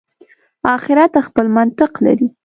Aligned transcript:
آخرت 0.75 1.13
خپل 1.27 1.45
منطق 1.57 1.91
لري. 2.05 2.27